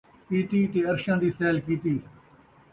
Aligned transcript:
پیتی 0.27 0.59
تے 0.71 0.79
عرشاں 0.89 1.17
the 1.21 1.29
sale 1.37 1.57
کیتی 1.65 1.95